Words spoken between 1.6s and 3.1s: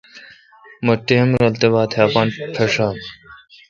باتھ اپان پݭام۔